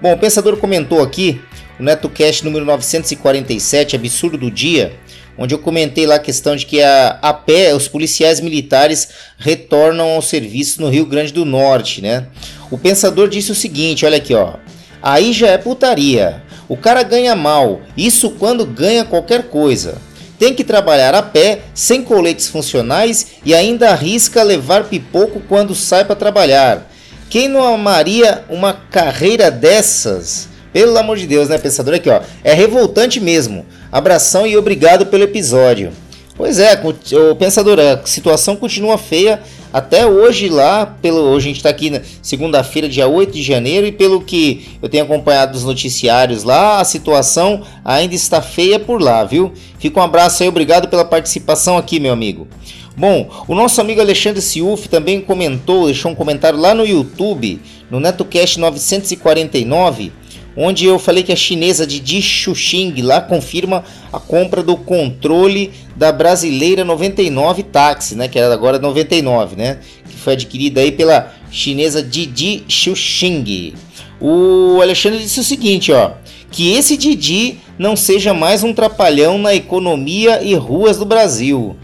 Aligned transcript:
Bom, 0.00 0.12
o 0.12 0.18
Pensador 0.18 0.56
comentou 0.56 1.02
aqui 1.02 1.40
o 1.78 1.82
NetoCast 1.82 2.44
número 2.44 2.64
947, 2.64 3.96
Absurdo 3.96 4.38
do 4.38 4.50
Dia, 4.50 4.92
onde 5.36 5.54
eu 5.54 5.58
comentei 5.58 6.06
lá 6.06 6.16
a 6.16 6.20
questão 6.20 6.54
de 6.56 6.66
que 6.66 6.82
a, 6.82 7.18
a 7.20 7.32
pé 7.32 7.74
os 7.74 7.88
policiais 7.88 8.40
militares 8.40 9.08
retornam 9.38 10.10
ao 10.10 10.22
serviço 10.22 10.80
no 10.80 10.88
Rio 10.88 11.06
Grande 11.06 11.32
do 11.32 11.44
Norte, 11.44 12.00
né? 12.00 12.26
O 12.70 12.78
pensador 12.78 13.28
disse 13.28 13.52
o 13.52 13.54
seguinte, 13.54 14.06
olha 14.06 14.16
aqui, 14.16 14.34
ó. 14.34 14.54
Aí 15.02 15.32
já 15.32 15.48
é 15.48 15.58
putaria. 15.58 16.42
O 16.68 16.76
cara 16.76 17.02
ganha 17.02 17.36
mal, 17.36 17.82
isso 17.96 18.30
quando 18.30 18.64
ganha 18.64 19.04
qualquer 19.04 19.48
coisa. 19.48 19.98
Tem 20.38 20.54
que 20.54 20.64
trabalhar 20.64 21.14
a 21.14 21.22
pé, 21.22 21.60
sem 21.74 22.02
coletes 22.02 22.48
funcionais 22.48 23.26
e 23.44 23.54
ainda 23.54 23.90
arrisca 23.90 24.42
levar 24.42 24.84
pipoco 24.84 25.40
quando 25.48 25.74
sai 25.74 26.04
para 26.04 26.16
trabalhar. 26.16 26.90
Quem 27.28 27.48
não 27.48 27.62
amaria 27.62 28.44
uma 28.48 28.72
carreira 28.72 29.50
dessas? 29.50 30.48
Pelo 30.74 30.98
amor 30.98 31.16
de 31.16 31.28
Deus, 31.28 31.48
né, 31.48 31.56
pensador? 31.56 31.94
Aqui, 31.94 32.10
ó. 32.10 32.20
É 32.42 32.52
revoltante 32.52 33.20
mesmo. 33.20 33.64
Abração 33.92 34.44
e 34.44 34.56
obrigado 34.56 35.06
pelo 35.06 35.22
episódio. 35.22 35.92
Pois 36.36 36.58
é, 36.58 36.82
o 37.30 37.36
pensador, 37.36 37.78
a 37.78 38.04
situação 38.04 38.56
continua 38.56 38.98
feia 38.98 39.40
até 39.72 40.04
hoje 40.04 40.48
lá, 40.48 40.84
pelo 40.84 41.20
hoje 41.20 41.46
a 41.46 41.48
gente 41.50 41.58
está 41.58 41.68
aqui 41.68 41.90
na 41.90 42.00
segunda-feira, 42.20 42.88
dia 42.88 43.06
8 43.06 43.32
de 43.32 43.40
janeiro, 43.40 43.86
e 43.86 43.92
pelo 43.92 44.20
que 44.20 44.66
eu 44.82 44.88
tenho 44.88 45.04
acompanhado 45.04 45.52
dos 45.52 45.62
noticiários 45.62 46.42
lá, 46.42 46.80
a 46.80 46.84
situação 46.84 47.62
ainda 47.84 48.16
está 48.16 48.42
feia 48.42 48.80
por 48.80 49.00
lá, 49.00 49.22
viu? 49.22 49.52
Fica 49.78 50.00
um 50.00 50.02
abraço 50.02 50.42
aí, 50.42 50.48
obrigado 50.48 50.88
pela 50.88 51.04
participação 51.04 51.78
aqui, 51.78 52.00
meu 52.00 52.12
amigo. 52.12 52.48
Bom, 52.96 53.30
o 53.46 53.54
nosso 53.54 53.80
amigo 53.80 54.00
Alexandre 54.00 54.42
Siuf 54.42 54.88
também 54.88 55.20
comentou, 55.20 55.86
deixou 55.86 56.10
um 56.10 56.16
comentário 56.16 56.58
lá 56.58 56.74
no 56.74 56.84
YouTube, 56.84 57.60
no 57.88 58.00
NetoCast 58.00 58.58
949, 58.58 60.12
onde 60.56 60.86
eu 60.86 60.98
falei 60.98 61.22
que 61.22 61.32
a 61.32 61.36
chinesa 61.36 61.86
de 61.86 62.00
Di 62.00 62.22
Xuxing 62.22 62.94
lá 63.02 63.20
confirma 63.20 63.84
a 64.12 64.18
compra 64.18 64.62
do 64.62 64.76
controle 64.76 65.72
da 65.96 66.12
brasileira 66.12 66.84
99 66.84 67.62
táxi, 67.64 68.14
né, 68.14 68.28
que 68.28 68.38
era 68.38 68.52
agora 68.52 68.78
99, 68.78 69.56
né, 69.56 69.78
que 70.08 70.16
foi 70.16 70.34
adquirida 70.34 70.80
aí 70.80 70.92
pela 70.92 71.32
chinesa 71.50 72.02
Didi 72.02 72.64
Xuxing. 72.68 73.74
O 74.20 74.80
Alexandre 74.80 75.18
disse 75.20 75.40
o 75.40 75.44
seguinte, 75.44 75.92
ó, 75.92 76.12
que 76.50 76.72
esse 76.72 76.96
Didi 76.96 77.58
não 77.78 77.96
seja 77.96 78.32
mais 78.32 78.62
um 78.62 78.72
trapalhão 78.72 79.38
na 79.38 79.54
economia 79.54 80.42
e 80.42 80.54
ruas 80.54 80.96
do 80.96 81.04
Brasil. 81.04 81.76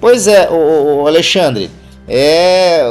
Pois 0.00 0.26
é, 0.26 0.48
o 0.50 1.06
Alexandre, 1.06 1.70
é, 2.08 2.82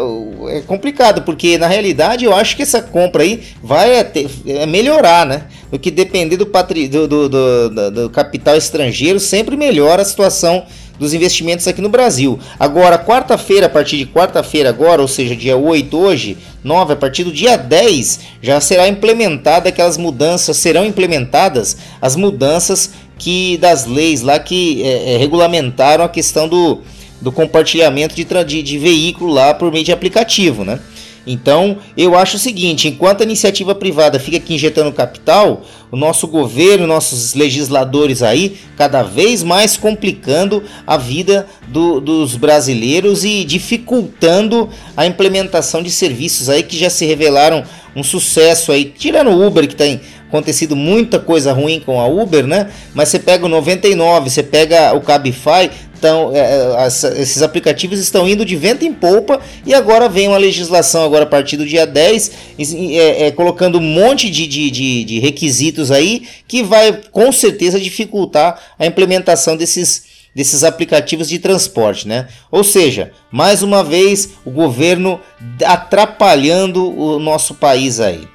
é, 0.50 0.62
complicado, 0.62 1.22
porque 1.22 1.58
na 1.58 1.68
realidade 1.68 2.26
eu 2.26 2.36
acho 2.36 2.56
que 2.56 2.64
essa 2.64 2.82
compra 2.82 3.24
aí 3.24 3.44
vai 3.64 4.04
ter, 4.04 4.30
é 4.46 4.66
melhorar, 4.66 5.26
né? 5.26 5.44
O 5.72 5.80
que 5.80 5.90
depender 5.90 6.38
do, 6.38 6.46
patri, 6.46 6.88
do, 6.88 7.08
do, 7.08 7.30
do, 7.30 7.92
do, 7.92 8.10
capital 8.10 8.56
estrangeiro 8.56 9.20
sempre 9.20 9.56
melhora 9.56 10.02
a 10.02 10.06
situação 10.06 10.66
dos 11.00 11.14
investimentos 11.14 11.68
aqui 11.68 11.82
no 11.82 11.90
Brasil. 11.90 12.40
Agora, 12.60 12.98
quarta-feira, 12.98 13.66
a 13.66 13.70
partir 13.70 13.98
de 13.98 14.06
quarta-feira 14.06 14.70
agora, 14.70 15.02
ou 15.02 15.08
seja, 15.08 15.36
dia 15.36 15.58
8 15.58 15.98
hoje, 15.98 16.38
9, 16.64 16.94
a 16.94 16.96
partir 16.96 17.24
do 17.24 17.32
dia 17.32 17.58
10, 17.58 18.20
já 18.42 18.62
será 18.62 18.88
implementada 18.88 19.70
aquelas 19.70 19.98
mudanças, 19.98 20.58
serão 20.58 20.86
implementadas 20.86 21.78
as 22.02 22.16
mudanças 22.16 22.92
que 23.18 23.58
das 23.58 23.86
leis 23.86 24.22
lá 24.22 24.40
que 24.40 24.84
é, 24.84 25.14
é, 25.14 25.18
regulamentaram 25.18 26.04
a 26.04 26.10
questão 26.10 26.48
do 26.48 26.82
do 27.22 27.32
compartilhamento 27.32 28.16
de, 28.16 28.24
de, 28.24 28.64
de 28.64 28.78
veículo 28.78 29.34
lá 29.34 29.54
por 29.54 29.72
meio 29.72 29.84
de 29.84 29.92
aplicativo, 29.92 30.64
né? 30.64 30.80
Então, 31.28 31.78
eu 31.98 32.16
acho 32.16 32.36
o 32.36 32.40
seguinte: 32.40 32.88
enquanto 32.88 33.22
a 33.22 33.24
iniciativa 33.24 33.74
privada 33.74 34.20
fica 34.20 34.38
aqui 34.38 34.54
injetando 34.54 34.92
capital, 34.92 35.64
o 35.92 35.96
nosso 35.96 36.28
governo, 36.28 36.86
nossos 36.86 37.34
legisladores 37.34 38.22
aí, 38.22 38.58
cada 38.78 39.02
vez 39.02 39.42
mais 39.42 39.76
complicando 39.76 40.64
a 40.86 40.98
vida 40.98 41.48
do, 41.68 42.00
dos 42.00 42.36
brasileiros 42.36 43.24
e 43.24 43.44
dificultando 43.44 44.70
a 44.96 45.06
implementação 45.06 45.82
de 45.82 45.90
serviços 45.90 46.50
aí 46.50 46.62
que 46.62 46.78
já 46.78 46.90
se 46.90 47.06
revelaram 47.06 47.64
um 47.96 48.04
sucesso 48.04 48.72
aí, 48.72 48.86
tirando 48.86 49.30
o 49.30 49.48
Uber 49.48 49.68
que 49.68 49.76
tem 49.76 50.02
acontecido 50.28 50.76
muita 50.76 51.18
coisa 51.18 51.54
ruim 51.54 51.80
com 51.80 52.00
a 52.00 52.08
Uber, 52.08 52.46
né? 52.46 52.70
Mas 52.94 53.10
você 53.10 53.18
pega 53.18 53.46
o 53.46 53.50
99, 53.50 54.30
você 54.30 54.44
pega 54.44 54.94
o 54.94 55.02
Cabify, 55.02 55.72
então, 55.98 56.32
é, 56.34 56.88
esses 56.88 57.42
aplicativos 57.42 58.00
estão 58.00 58.28
indo 58.28 58.44
de 58.44 58.56
vento 58.56 58.84
em 58.84 58.94
polpa 58.94 59.40
e 59.66 59.74
agora 59.74 60.10
vem 60.10 60.28
uma 60.28 60.38
legislação 60.38 61.04
agora 61.04 61.24
a 61.24 61.28
partir 61.28 61.58
do 61.58 61.66
dia 61.66 61.88
10, 61.88 62.32
é, 62.60 63.28
é, 63.28 63.32
colocando 63.32 63.78
um 63.78 63.82
monte 63.82 64.30
de, 64.30 64.46
de, 64.46 64.70
de, 64.70 65.04
de 65.06 65.20
requisitos 65.20 65.92
aí 65.92 66.28
que 66.48 66.62
vai 66.64 67.02
com 67.12 67.32
certeza 67.32 67.80
dificultar 67.80 68.60
a 68.78 68.86
implementação 68.86 69.56
desses 69.56 70.16
desses 70.36 70.66
aplicativos 70.66 71.30
de 71.30 71.40
transporte, 71.40 72.06
né? 72.06 72.28
Ou 72.52 72.62
seja, 72.62 73.14
mais 73.32 73.64
uma 73.64 73.82
vez 73.82 74.32
o 74.44 74.52
governo 74.52 75.18
atrapalhando 75.64 76.94
o 76.94 77.18
nosso 77.20 77.56
país 77.56 78.02
aí. 78.02 78.28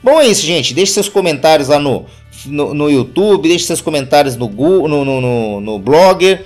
Bom, 0.00 0.20
é 0.20 0.28
isso, 0.28 0.46
gente. 0.46 0.72
Deixe 0.72 0.92
seus 0.92 1.08
comentários 1.08 1.66
lá 1.66 1.80
no, 1.80 2.06
no, 2.46 2.72
no 2.72 2.88
YouTube, 2.88 3.48
deixe 3.48 3.64
seus 3.66 3.80
comentários 3.80 4.36
no, 4.36 4.46
Google, 4.46 4.86
no, 4.86 5.04
no, 5.04 5.20
no, 5.20 5.60
no 5.60 5.78
Blogger. 5.80 6.44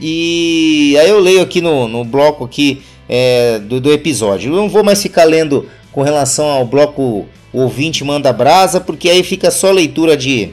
E 0.00 0.96
aí 1.00 1.08
eu 1.08 1.20
leio 1.20 1.42
aqui 1.42 1.60
no, 1.60 1.88
no 1.88 2.04
bloco 2.04 2.44
aqui 2.44 2.82
é, 3.08 3.58
do, 3.58 3.80
do 3.80 3.92
episódio. 3.92 4.52
Eu 4.52 4.56
não 4.56 4.68
vou 4.68 4.84
mais 4.84 5.02
ficar 5.02 5.24
lendo 5.24 5.68
com 5.92 6.02
relação 6.02 6.46
ao 6.46 6.66
bloco 6.66 7.26
ouvinte 7.52 8.04
manda 8.04 8.32
brasa, 8.32 8.80
porque 8.80 9.08
aí 9.08 9.22
fica 9.22 9.50
só 9.50 9.70
leitura 9.70 10.16
de, 10.16 10.50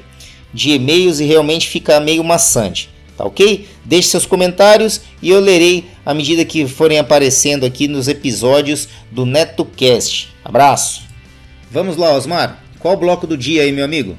de 0.54 0.72
e-mails 0.72 1.20
e 1.20 1.26
realmente 1.26 1.68
fica 1.68 2.00
meio 2.00 2.24
maçante. 2.24 2.90
Tá 3.18 3.26
ok? 3.26 3.68
Deixe 3.86 4.08
seus 4.08 4.26
comentários 4.26 5.02
e 5.22 5.30
eu 5.30 5.40
lerei 5.40 5.86
à 6.06 6.14
medida 6.14 6.44
que 6.46 6.66
forem 6.68 6.98
aparecendo 6.98 7.66
aqui 7.66 7.88
nos 7.88 8.08
episódios 8.08 8.88
do 9.12 9.26
NetoCast. 9.26 10.30
Abraço! 10.44 11.04
Vamos 11.70 11.98
lá, 11.98 12.14
Osmar. 12.16 12.64
Qual 12.80 12.96
o 12.96 12.98
bloco 12.98 13.28
do 13.28 13.38
dia 13.38 13.64
aí, 13.64 13.72
meu 13.72 13.86
amigo? 13.86 14.18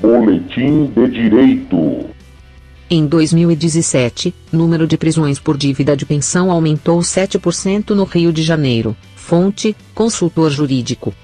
Boletim 0.00 0.86
de 0.86 1.08
Direito. 1.08 2.06
Em 2.92 3.06
2017, 3.06 4.34
número 4.50 4.84
de 4.84 4.98
prisões 4.98 5.38
por 5.38 5.56
dívida 5.56 5.96
de 5.96 6.04
pensão 6.04 6.50
aumentou 6.50 6.98
7% 6.98 7.90
no 7.90 8.02
Rio 8.02 8.32
de 8.32 8.42
Janeiro. 8.42 8.96
Fonte: 9.14 9.76
consultor 9.94 10.50
jurídico. 10.50 11.14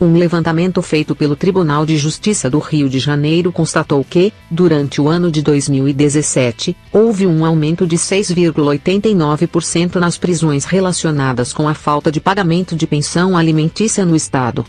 Um 0.00 0.14
levantamento 0.14 0.82
feito 0.82 1.14
pelo 1.14 1.36
Tribunal 1.36 1.86
de 1.86 1.96
Justiça 1.96 2.50
do 2.50 2.58
Rio 2.58 2.88
de 2.88 2.98
Janeiro 2.98 3.52
constatou 3.52 4.02
que, 4.02 4.32
durante 4.50 5.00
o 5.00 5.06
ano 5.06 5.30
de 5.30 5.42
2017, 5.42 6.76
houve 6.92 7.24
um 7.24 7.44
aumento 7.44 7.86
de 7.86 7.96
6,89% 7.96 9.94
nas 10.00 10.18
prisões 10.18 10.64
relacionadas 10.64 11.52
com 11.52 11.68
a 11.68 11.74
falta 11.74 12.10
de 12.10 12.20
pagamento 12.20 12.74
de 12.74 12.84
pensão 12.84 13.36
alimentícia 13.36 14.04
no 14.04 14.16
Estado 14.16 14.66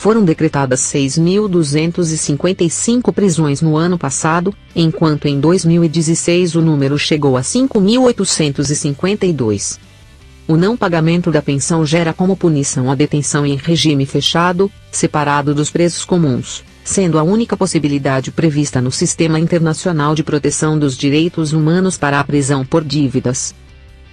foram 0.00 0.24
decretadas 0.24 0.80
6.255 0.80 3.12
prisões 3.12 3.60
no 3.60 3.76
ano 3.76 3.98
passado, 3.98 4.54
enquanto 4.74 5.28
em 5.28 5.38
2016 5.38 6.54
o 6.54 6.62
número 6.62 6.98
chegou 6.98 7.36
a 7.36 7.42
5.852. 7.42 9.78
O 10.48 10.56
não 10.56 10.74
pagamento 10.74 11.30
da 11.30 11.42
pensão 11.42 11.84
gera 11.84 12.14
como 12.14 12.34
punição 12.34 12.90
a 12.90 12.94
detenção 12.94 13.44
em 13.44 13.56
regime 13.56 14.06
fechado, 14.06 14.72
separado 14.90 15.54
dos 15.54 15.70
presos 15.70 16.06
comuns, 16.06 16.64
sendo 16.82 17.18
a 17.18 17.22
única 17.22 17.54
possibilidade 17.54 18.30
prevista 18.30 18.80
no 18.80 18.90
Sistema 18.90 19.38
Internacional 19.38 20.14
de 20.14 20.24
Proteção 20.24 20.78
dos 20.78 20.96
Direitos 20.96 21.52
Humanos 21.52 21.98
para 21.98 22.18
a 22.18 22.24
prisão 22.24 22.64
por 22.64 22.82
dívidas. 22.82 23.54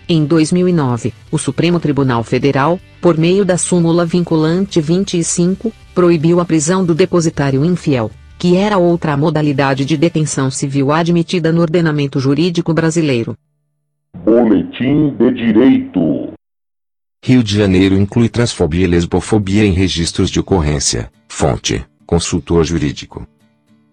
Em 0.09 0.23
2009, 0.23 1.13
o 1.29 1.37
Supremo 1.37 1.81
Tribunal 1.81 2.23
Federal, 2.23 2.79
por 3.01 3.17
meio 3.17 3.43
da 3.43 3.57
súmula 3.57 4.05
vinculante 4.05 4.79
25, 4.79 5.73
proibiu 5.93 6.39
a 6.39 6.45
prisão 6.45 6.85
do 6.85 6.95
depositário 6.95 7.65
infiel, 7.65 8.09
que 8.39 8.55
era 8.55 8.77
outra 8.77 9.17
modalidade 9.17 9.83
de 9.83 9.97
detenção 9.97 10.49
civil 10.49 10.93
admitida 10.93 11.51
no 11.51 11.59
ordenamento 11.59 12.21
jurídico 12.21 12.73
brasileiro. 12.73 13.35
Boletim 14.23 15.09
de 15.09 15.31
Direito. 15.33 16.31
Rio 17.21 17.43
de 17.43 17.57
Janeiro 17.57 17.97
inclui 17.97 18.29
transfobia 18.29 18.85
e 18.85 18.87
lesbofobia 18.87 19.65
em 19.65 19.73
registros 19.73 20.29
de 20.29 20.39
ocorrência. 20.39 21.11
Fonte: 21.27 21.85
Consultor 22.05 22.63
Jurídico. 22.63 23.27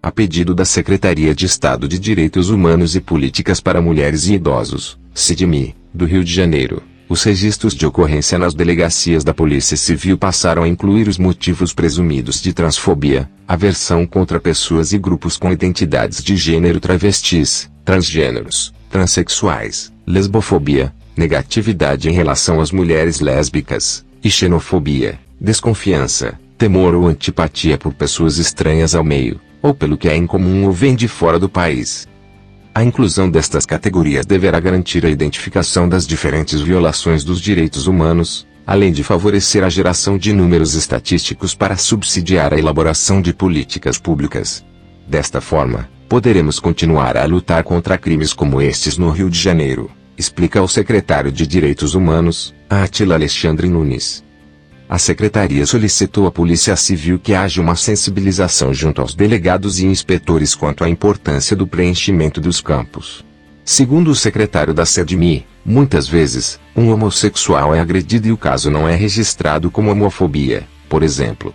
A 0.01 0.11
pedido 0.11 0.55
da 0.55 0.63
Secretaria 0.63 1.35
de 1.35 1.45
Estado 1.45 1.89
de 1.89 1.99
Direitos 1.99 2.49
Humanos 2.49 2.95
e 2.95 3.01
Políticas 3.01 3.59
para 3.59 3.81
Mulheres 3.81 4.27
e 4.27 4.35
Idosos, 4.35 4.97
SIDMI, 5.13 5.75
do 5.95 6.05
Rio 6.05 6.23
de 6.23 6.33
Janeiro, 6.33 6.83
os 7.07 7.23
registros 7.23 7.75
de 7.75 7.85
ocorrência 7.85 8.37
nas 8.37 8.53
delegacias 8.53 9.23
da 9.23 9.33
Polícia 9.33 9.77
Civil 9.77 10.17
passaram 10.17 10.63
a 10.63 10.67
incluir 10.67 11.07
os 11.07 11.17
motivos 11.17 11.71
presumidos 11.71 12.41
de 12.41 12.51
transfobia, 12.51 13.29
aversão 13.47 14.05
contra 14.05 14.39
pessoas 14.39 14.91
e 14.91 14.97
grupos 14.97 15.37
com 15.37 15.51
identidades 15.51 16.23
de 16.23 16.35
gênero 16.35 16.79
travestis, 16.79 17.69
transgêneros, 17.83 18.73
transexuais, 18.89 19.93
lesbofobia, 20.05 20.93
negatividade 21.15 22.09
em 22.09 22.11
relação 22.11 22.59
às 22.59 22.71
mulheres 22.71 23.19
lésbicas, 23.19 24.03
e 24.23 24.29
xenofobia, 24.29 25.19
desconfiança, 25.39 26.39
temor 26.57 26.95
ou 26.95 27.07
antipatia 27.07 27.77
por 27.77 27.93
pessoas 27.93 28.39
estranhas 28.39 28.95
ao 28.95 29.03
meio, 29.03 29.39
ou 29.61 29.73
pelo 29.73 29.97
que 29.97 30.09
é 30.09 30.15
incomum 30.15 30.65
ou 30.65 30.71
vem 30.71 30.95
de 30.95 31.07
fora 31.07 31.37
do 31.37 31.47
país. 31.47 32.07
A 32.75 32.83
inclusão 32.83 33.29
destas 33.29 33.65
categorias 33.65 34.25
deverá 34.25 34.59
garantir 34.59 35.05
a 35.05 35.09
identificação 35.09 35.87
das 35.87 36.05
diferentes 36.05 36.59
violações 36.59 37.23
dos 37.23 37.39
direitos 37.39 37.87
humanos, 37.87 38.45
além 38.67 38.91
de 38.91 39.01
favorecer 39.01 39.63
a 39.63 39.69
geração 39.69 40.17
de 40.17 40.33
números 40.33 40.73
estatísticos 40.73 41.55
para 41.55 41.77
subsidiar 41.77 42.53
a 42.53 42.59
elaboração 42.59 43.21
de 43.21 43.33
políticas 43.33 43.97
públicas. 43.97 44.61
Desta 45.07 45.39
forma, 45.39 45.89
poderemos 46.09 46.59
continuar 46.59 47.15
a 47.15 47.23
lutar 47.23 47.63
contra 47.63 47.97
crimes 47.97 48.33
como 48.33 48.61
estes 48.61 48.97
no 48.97 49.09
Rio 49.09 49.29
de 49.29 49.39
Janeiro, 49.39 49.89
explica 50.17 50.61
o 50.61 50.67
secretário 50.67 51.31
de 51.31 51.47
Direitos 51.47 51.95
Humanos, 51.95 52.53
Atila 52.69 53.15
Alexandre 53.15 53.69
Nunes. 53.69 54.21
A 54.87 54.99
secretaria 54.99 55.65
solicitou 55.65 56.27
à 56.27 56.31
Polícia 56.31 56.75
Civil 56.75 57.17
que 57.17 57.33
haja 57.33 57.59
uma 57.59 57.75
sensibilização 57.75 58.71
junto 58.71 59.01
aos 59.01 59.15
delegados 59.15 59.79
e 59.79 59.85
inspetores 59.87 60.53
quanto 60.53 60.83
à 60.83 60.89
importância 60.89 61.55
do 61.55 61.65
preenchimento 61.65 62.39
dos 62.39 62.61
campos. 62.61 63.25
Segundo 63.63 64.11
o 64.11 64.15
secretário 64.15 64.75
da 64.75 64.85
SEDMI, 64.85 65.43
muitas 65.65 66.07
vezes, 66.07 66.59
um 66.75 66.91
homossexual 66.91 67.73
é 67.73 67.79
agredido 67.79 68.27
e 68.27 68.31
o 68.31 68.37
caso 68.37 68.69
não 68.69 68.87
é 68.87 68.95
registrado 68.95 69.71
como 69.71 69.89
homofobia, 69.89 70.67
por 70.87 71.01
exemplo. 71.01 71.51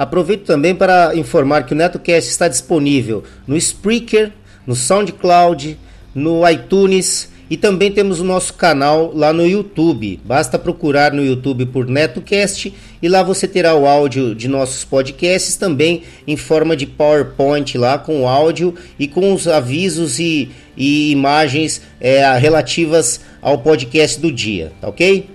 Aproveito 0.00 0.46
também 0.46 0.74
para 0.74 1.14
informar 1.14 1.66
que 1.66 1.74
o 1.74 1.76
NetoCast 1.76 2.30
está 2.30 2.48
disponível 2.48 3.22
no 3.46 3.54
Spreaker, 3.54 4.32
no 4.66 4.74
SoundCloud, 4.74 5.78
no 6.14 6.48
iTunes 6.48 7.30
e 7.50 7.56
também 7.58 7.92
temos 7.92 8.18
o 8.18 8.24
nosso 8.24 8.54
canal 8.54 9.12
lá 9.14 9.30
no 9.30 9.46
YouTube. 9.46 10.18
Basta 10.24 10.58
procurar 10.58 11.12
no 11.12 11.22
YouTube 11.22 11.66
por 11.66 11.86
NetoCast 11.86 12.72
e 13.02 13.08
lá 13.10 13.22
você 13.22 13.46
terá 13.46 13.74
o 13.74 13.86
áudio 13.86 14.34
de 14.34 14.48
nossos 14.48 14.84
podcasts 14.86 15.56
também 15.56 16.04
em 16.26 16.34
forma 16.34 16.74
de 16.74 16.86
PowerPoint 16.86 17.76
lá 17.76 17.98
com 17.98 18.22
o 18.22 18.26
áudio 18.26 18.74
e 18.98 19.06
com 19.06 19.34
os 19.34 19.46
avisos 19.46 20.18
e, 20.18 20.50
e 20.78 21.10
imagens 21.10 21.82
é, 22.00 22.38
relativas 22.38 23.20
ao 23.42 23.58
podcast 23.58 24.18
do 24.18 24.32
dia, 24.32 24.72
tá 24.80 24.88
ok? 24.88 25.28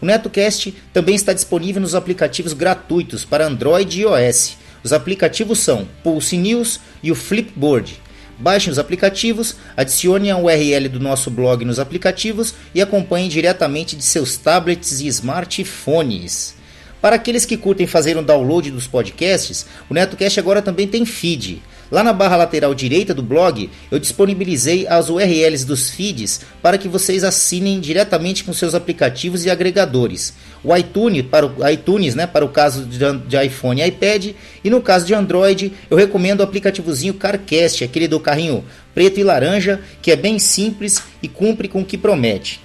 O 0.01 0.05
NetoCast 0.05 0.73
também 0.91 1.15
está 1.15 1.31
disponível 1.31 1.81
nos 1.81 1.95
aplicativos 1.95 2.51
gratuitos 2.51 3.23
para 3.23 3.47
Android 3.47 3.97
e 3.97 4.01
iOS. 4.01 4.57
Os 4.83 4.91
aplicativos 4.91 5.59
são 5.59 5.87
Pulse 6.03 6.37
News 6.37 6.81
e 7.01 7.09
o 7.09 7.15
Flipboard. 7.15 8.02
Baixem 8.37 8.71
os 8.71 8.79
aplicativos, 8.79 9.55
adicione 9.77 10.31
a 10.31 10.37
URL 10.37 10.89
do 10.89 10.99
nosso 10.99 11.29
blog 11.29 11.63
nos 11.63 11.79
aplicativos 11.79 12.55
e 12.73 12.81
acompanhem 12.81 13.29
diretamente 13.29 13.95
de 13.95 14.03
seus 14.03 14.37
tablets 14.37 15.01
e 15.01 15.07
smartphones. 15.07 16.55
Para 16.99 17.17
aqueles 17.17 17.45
que 17.45 17.57
curtem 17.57 17.85
fazer 17.85 18.17
um 18.17 18.23
download 18.23 18.71
dos 18.71 18.87
podcasts, 18.87 19.65
o 19.89 19.93
NetoCast 19.93 20.39
agora 20.39 20.61
também 20.61 20.87
tem 20.87 21.05
feed. 21.05 21.61
Lá 21.93 22.03
na 22.03 22.11
barra 22.11 22.37
lateral 22.37 22.73
direita 22.73 23.13
do 23.13 23.21
blog, 23.21 23.69
eu 23.91 23.99
disponibilizei 23.99 24.87
as 24.87 25.11
URLs 25.11 25.63
dos 25.63 25.91
feeds 25.91 26.41
para 26.59 26.75
que 26.75 26.87
vocês 26.87 27.23
assinem 27.23 27.79
diretamente 27.79 28.43
com 28.43 28.51
seus 28.51 28.73
aplicativos 28.73 29.45
e 29.45 29.49
agregadores. 29.51 30.33
O 30.63 30.75
iTunes 30.75 31.23
para 31.23 31.45
o 31.45 31.69
iTunes, 31.69 32.15
né, 32.15 32.25
para 32.25 32.43
o 32.43 32.49
caso 32.49 32.83
de, 32.83 33.45
iPhone 33.45 33.79
e 33.79 33.85
iPad, 33.85 34.31
e 34.63 34.71
no 34.71 34.81
caso 34.81 35.05
de 35.05 35.13
Android, 35.13 35.71
eu 35.87 35.95
recomendo 35.95 36.39
o 36.39 36.43
aplicativozinho 36.43 37.13
CarCast, 37.13 37.83
aquele 37.83 38.07
do 38.07 38.19
carrinho 38.19 38.65
preto 38.95 39.19
e 39.19 39.23
laranja, 39.23 39.79
que 40.01 40.09
é 40.11 40.15
bem 40.15 40.39
simples 40.39 40.99
e 41.21 41.27
cumpre 41.27 41.67
com 41.67 41.81
o 41.81 41.85
que 41.85 41.95
promete. 41.95 42.59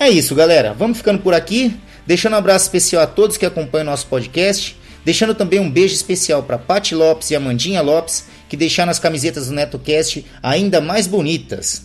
É 0.00 0.08
isso, 0.08 0.34
galera. 0.34 0.72
Vamos 0.72 0.96
ficando 0.96 1.18
por 1.18 1.34
aqui. 1.34 1.76
Deixando 2.06 2.32
um 2.32 2.38
abraço 2.38 2.64
especial 2.64 3.02
a 3.02 3.06
todos 3.06 3.36
que 3.36 3.44
acompanham 3.44 3.84
nosso 3.84 4.06
podcast. 4.06 4.78
Deixando 5.04 5.34
também 5.34 5.60
um 5.60 5.70
beijo 5.70 5.94
especial 5.94 6.42
para 6.42 6.58
Pati 6.58 6.94
Lopes 6.94 7.30
e 7.30 7.36
Amandinha 7.36 7.82
Lopes, 7.82 8.24
que 8.48 8.56
deixaram 8.56 8.90
as 8.90 8.98
camisetas 8.98 9.48
do 9.48 9.54
NetoCast 9.54 10.24
ainda 10.42 10.80
mais 10.80 11.06
bonitas. 11.06 11.82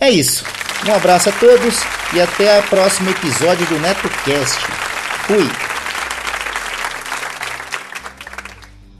É 0.00 0.10
isso. 0.10 0.44
Um 0.86 0.92
abraço 0.92 1.28
a 1.28 1.32
todos 1.32 1.74
e 2.14 2.20
até 2.20 2.58
o 2.58 2.62
próximo 2.64 3.10
episódio 3.10 3.66
do 3.66 3.78
NetoCast. 3.78 4.58
Fui! 5.26 5.48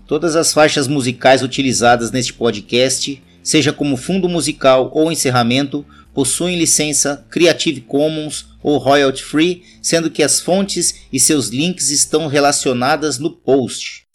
Todas 0.06 0.36
as 0.36 0.52
faixas 0.52 0.86
musicais 0.86 1.42
utilizadas 1.42 2.10
neste 2.10 2.32
podcast, 2.32 3.22
seja 3.42 3.72
como 3.72 3.96
fundo 3.96 4.28
musical 4.28 4.90
ou 4.94 5.10
encerramento, 5.10 5.84
possuem 6.16 6.58
licença 6.58 7.26
Creative 7.28 7.82
Commons 7.82 8.46
ou 8.62 8.78
royalty 8.78 9.22
free, 9.22 9.62
sendo 9.82 10.10
que 10.10 10.22
as 10.22 10.40
fontes 10.40 11.02
e 11.12 11.20
seus 11.20 11.48
links 11.48 11.90
estão 11.90 12.26
relacionadas 12.26 13.18
no 13.18 13.30
post. 13.30 14.05